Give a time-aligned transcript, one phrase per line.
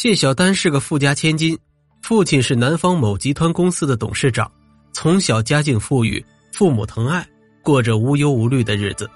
[0.00, 1.58] 谢小丹是个富家千金，
[2.02, 4.48] 父亲是南方某集团公司的董事长，
[4.92, 7.26] 从小家境富裕，父母疼爱，
[7.64, 9.10] 过着无忧无虑的日子。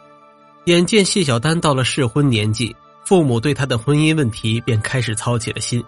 [0.65, 2.75] 眼见谢小丹到了适婚年纪，
[3.07, 5.81] 父母对她的婚姻问题便开始操起了心。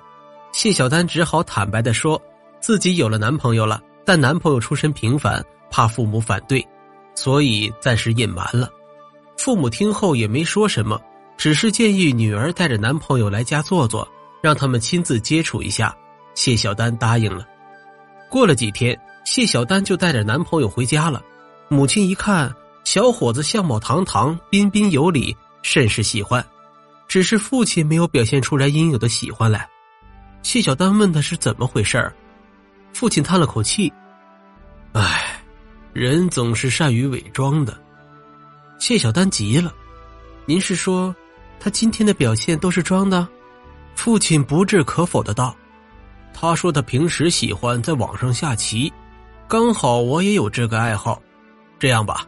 [0.52, 2.22] 谢小丹只好坦白的说，
[2.60, 6.64] 自己有了男朋友了，但男朋友出身平凡，怕父母反对，
[7.16, 8.70] 所以暂时隐瞒了。
[9.36, 11.02] 父母听后也没说什么，
[11.36, 14.08] 只是建议女儿带着男朋友来家坐坐。
[14.44, 15.96] 让他们亲自接触一下，
[16.34, 17.48] 谢小丹答应了。
[18.28, 21.22] 过了几天，谢小丹就带着男朋友回家了。
[21.70, 26.44] 母亲一看，小伙子相貌堂堂，彬彬有礼，甚是喜欢。
[27.08, 29.66] 只是父亲没有表现出来应有的喜欢来。
[30.42, 32.14] 谢小丹问他是怎么回事儿
[32.92, 33.90] 父亲叹了口气
[34.92, 35.42] ：“唉，
[35.94, 37.74] 人总是善于伪装的。”
[38.78, 39.72] 谢小丹急了
[40.44, 41.16] ：“您是说，
[41.58, 43.26] 他今天的表现都是装的？”
[43.94, 45.54] 父亲不置可否的道
[46.34, 48.92] ：“他说他平时喜欢在网上下棋，
[49.48, 51.20] 刚好我也有这个爱好。
[51.78, 52.26] 这样吧，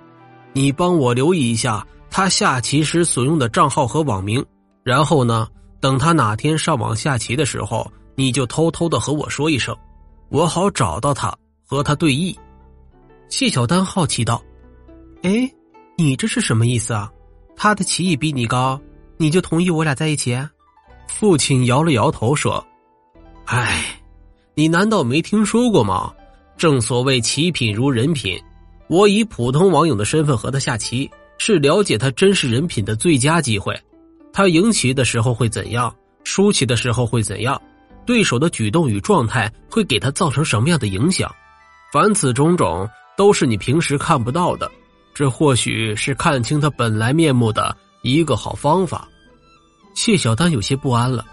[0.53, 4.45] 你帮我留意一下他下棋时所用的账号和网名，
[4.83, 5.49] 然后呢，
[5.81, 9.77] 等他哪天上网下棋的时候，你就偷偷的和我说一声，
[10.29, 12.35] 我好找到他和他对弈。”
[13.29, 14.43] 谢小丹好奇道
[15.23, 15.51] ：“哎，
[15.99, 17.11] 你这是什么意思啊？
[17.57, 18.81] 他的棋艺比你高，
[19.17, 20.39] 你就同意我俩在一起？”
[21.07, 22.65] 父亲摇了摇头说
[23.47, 24.01] ：“唉，
[24.55, 26.13] 你难道没听说过吗？
[26.59, 28.39] 正所谓棋品如人品，
[28.89, 33.79] 我以普通网友的身份和他下棋，是了解他真实人品的最佳机会。
[34.33, 37.61] 他赢棋的时候会怎样，输棋的时候会怎样，
[38.05, 41.31] 对手的举动与状态会给他造成什么样的影响？
[41.93, 44.71] 凡此种种，都是你平时看不到的。
[45.15, 49.09] 这或许是看清他本来面目的一个好方法。”
[49.97, 51.25] 谢小丹有些不安了，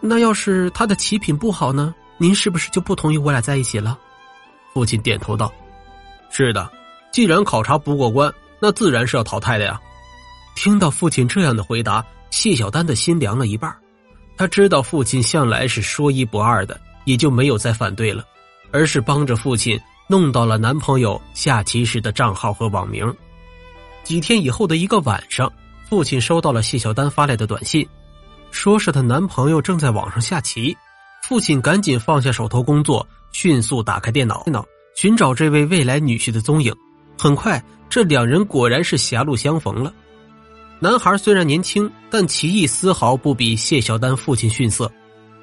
[0.00, 1.94] 那要是他的棋品不好呢？
[2.18, 3.96] 您是不是就不同意我俩在一起了？
[4.74, 5.50] 父亲点头道
[6.28, 6.68] ：“是的，
[7.12, 9.80] 既然考察不过关，那自然是要淘汰的呀。”
[10.56, 13.72] 听到父亲这样的回答，谢小丹的心凉了一半。
[14.36, 18.24] 他知道父亲向来是说一不二的，也就没有再反对了，
[18.72, 23.14] 而是帮着父亲弄到了男朋友下棋时的账号和网名。
[24.02, 25.50] 几天以后的一个晚上。
[25.88, 27.88] 父亲收到了谢小丹发来的短信，
[28.50, 30.76] 说是她男朋友正在网上下棋。
[31.22, 34.44] 父亲赶紧放下手头工作，迅速打开电脑，
[34.94, 36.74] 寻找这位未来女婿的踪影。
[37.18, 39.92] 很快，这两人果然是狭路相逢了。
[40.78, 44.90] 男孩虽然年轻，但棋艺丝毫不比谢小丹父亲逊色。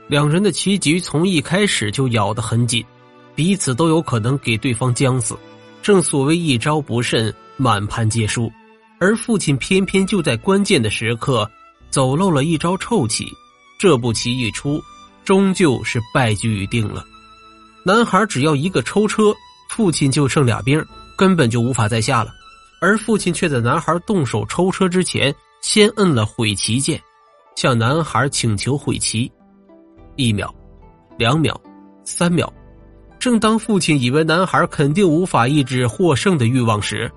[0.07, 2.85] 两人的棋局从一开始就咬得很紧，
[3.33, 5.35] 彼此都有可能给对方将死。
[5.81, 8.51] 正所谓一招不慎，满盘皆输。
[9.05, 11.47] 而父亲偏偏就在关键的时刻
[11.91, 13.31] 走漏了一招臭棋，
[13.77, 14.81] 这步棋一出，
[15.23, 17.05] 终究是败局已定了。
[17.83, 19.31] 男孩只要一个抽车，
[19.69, 20.83] 父亲就剩俩兵，
[21.15, 22.31] 根本就无法再下了。
[22.81, 26.99] 而父亲却在男孩动手抽车之前，先摁了毁棋键，
[27.55, 29.31] 向男孩请求毁棋。
[30.15, 30.51] 一秒，
[31.15, 31.55] 两秒，
[32.05, 32.51] 三秒，
[33.19, 37.11] 正当父亲以为男孩肯定无法抑制获胜的欲望时，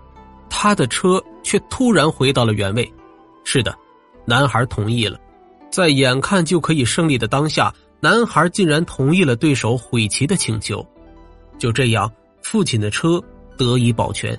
[0.60, 2.92] 他的车却突然回到了原位。
[3.44, 3.72] 是的，
[4.24, 5.16] 男孩同意了。
[5.70, 10.84] 在眼看就可以胜利的当下，男孩竟然同意了对手毁棋的请求。
[11.60, 13.22] 就这样，父亲的车
[13.56, 14.36] 得以保全。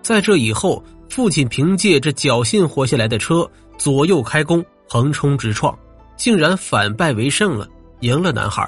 [0.00, 3.46] 在这以后，父亲凭借着侥幸活下来的车，
[3.76, 5.78] 左右开弓，横冲直撞，
[6.16, 7.68] 竟然反败为胜了，
[8.00, 8.66] 赢了男孩。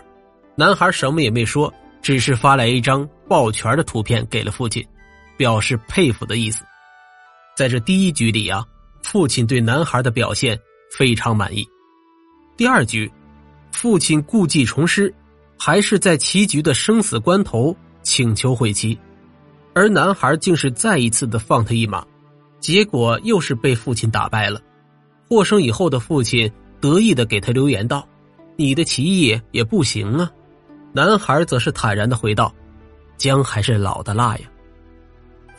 [0.54, 1.72] 男孩什么也没说，
[2.02, 4.86] 只是发来一张抱拳的图片给了父亲，
[5.38, 6.62] 表示佩服的意思。
[7.60, 8.64] 在这第一局里啊，
[9.02, 10.58] 父亲对男孩的表现
[10.90, 11.68] 非常满意。
[12.56, 13.12] 第二局，
[13.70, 15.14] 父亲故技重施，
[15.58, 18.98] 还是在棋局的生死关头请求悔棋，
[19.74, 22.02] 而男孩竟是再一次的放他一马，
[22.60, 24.58] 结果又是被父亲打败了。
[25.28, 26.50] 获胜以后的父亲
[26.80, 28.08] 得意的给他留言道
[28.56, 30.32] ：“你的棋艺也不行啊。”
[30.94, 32.54] 男孩则是坦然的回道
[33.20, 34.50] ：“姜还是老的辣呀。”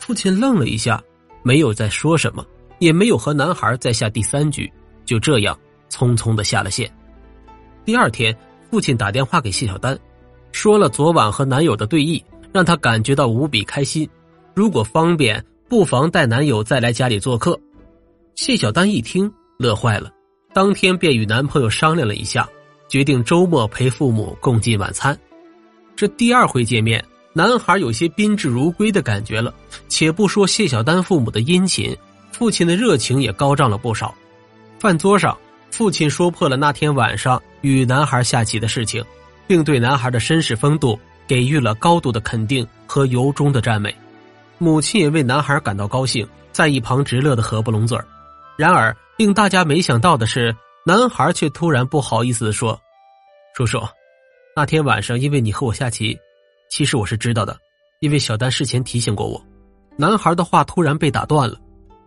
[0.00, 1.00] 父亲愣了一下。
[1.42, 2.44] 没有再说什么，
[2.78, 4.70] 也没有和男孩再下第三局，
[5.04, 5.58] 就这样
[5.90, 6.90] 匆匆的下了线。
[7.84, 8.36] 第二天，
[8.70, 9.98] 父亲打电话给谢小丹，
[10.52, 12.22] 说了昨晚和男友的对弈，
[12.52, 14.08] 让他感觉到无比开心。
[14.54, 17.58] 如果方便，不妨带男友再来家里做客。
[18.34, 20.10] 谢小丹一听，乐坏了，
[20.54, 22.48] 当天便与男朋友商量了一下，
[22.88, 25.18] 决定周末陪父母共进晚餐。
[25.96, 27.04] 这第二回见面。
[27.34, 29.52] 男孩有些宾至如归的感觉了，
[29.88, 31.96] 且不说谢小丹父母的殷勤，
[32.30, 34.14] 父亲的热情也高涨了不少。
[34.78, 35.36] 饭桌上，
[35.70, 39.02] 父亲说破了那天晚上与男孩下棋的事情，
[39.46, 43.94] 并对男孩的绅士风度给予了高度的肯定和由衷的赞美。
[44.58, 47.98] 母亲也为男孩感到高兴，在一旁直乐的合不拢嘴
[48.58, 50.54] 然而，令大家没想到的是，
[50.84, 52.78] 男孩却突然不好意思的说
[53.56, 53.80] ：“叔叔，
[54.54, 56.18] 那天晚上因为你和我下棋，
[56.72, 57.54] 其实我是知道的，
[58.00, 59.38] 因为小丹事前提醒过我。”
[59.98, 61.60] 男孩的话突然被打断了，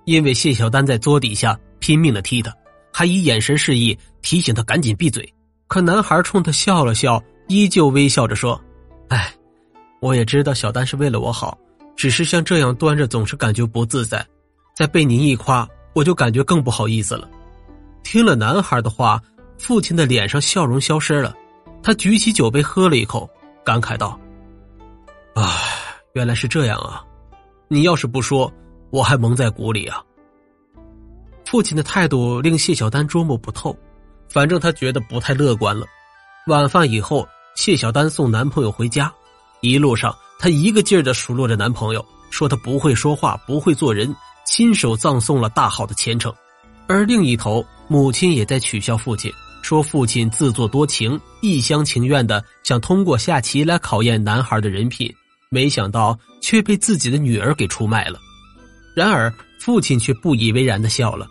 [0.06, 2.51] 因为谢小丹在桌底下拼命的踢他。
[2.91, 5.31] 还以眼神示意提醒他赶紧闭嘴，
[5.67, 8.59] 可男孩冲他笑了笑，依旧微笑着说
[9.09, 9.31] ：“哎，
[10.01, 11.56] 我也知道小丹是为了我好，
[11.95, 14.25] 只是像这样端着总是感觉不自在，
[14.75, 17.29] 再被您一夸，我就感觉更不好意思了。”
[18.01, 19.21] 听了男孩的话，
[19.59, 21.35] 父亲的脸上笑容消失了，
[21.83, 23.29] 他举起酒杯喝了一口，
[23.63, 24.19] 感慨道
[25.35, 25.59] ：“啊，
[26.13, 27.03] 原来是这样啊！
[27.67, 28.51] 你要是不说，
[28.89, 30.01] 我还蒙在鼓里啊。”
[31.45, 33.77] 父亲的态度令谢小丹捉摸不透，
[34.29, 35.85] 反正他觉得不太乐观了。
[36.47, 39.13] 晚饭以后，谢小丹送男朋友回家，
[39.61, 44.13] 一路上她一个劲儿的数落着男朋友，说他不会说话，不会做人，
[44.45, 46.33] 亲手葬送了大好的前程。
[46.87, 55.13] 而另一头，母亲也在取笑父亲，说父亲自作多情，一厢情愿的想通过下棋来考验男孩的人品，
[55.56, 58.19] 没想到却被自己的女儿给出卖了。
[58.94, 61.25] 然而父亲却不以为然的笑了。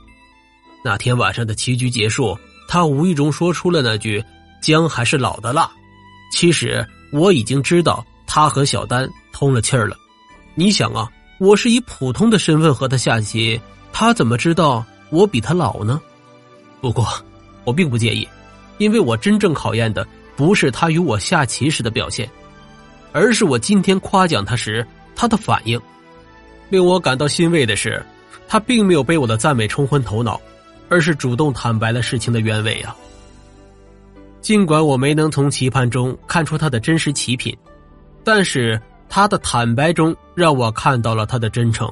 [0.83, 4.25] 那天晚上的棋局结束，他无意中说出了那句
[4.65, 5.71] “姜还是老的辣”。
[6.33, 9.97] 其实我已经知道他和小丹通了气儿了。
[10.55, 11.07] 你想啊，
[11.39, 13.61] 我是以普通的身份和他下棋，
[13.93, 16.01] 他怎么知道我比他老呢？
[16.81, 17.07] 不过
[17.65, 18.27] 我并不介意，
[18.79, 20.07] 因为我真正考验的
[20.37, 22.29] 不是他与我下棋时的表现，
[23.15, 25.81] 而是我今天夸奖他时他的反应。
[26.69, 28.05] 令我感到欣慰的是，
[28.47, 30.39] 他并没有被我的赞美冲昏头脑。
[30.91, 32.95] 而是主动坦白了事情的原委啊！
[34.43, 37.57] 尽管我没能从棋盘中看出他的真实棋品，
[38.23, 41.91] 但是他的坦白中让我看到了他的真诚。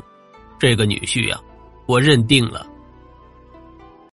[0.59, 1.41] 这个女婿呀，
[1.87, 2.67] 我认定了。